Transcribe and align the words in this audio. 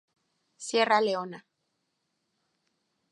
Sierra 0.57 0.99
Leona 0.99 1.45